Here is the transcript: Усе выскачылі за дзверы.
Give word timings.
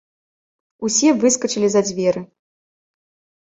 Усе 0.89 1.09
выскачылі 1.25 1.67
за 1.77 1.81
дзверы. 1.89 2.21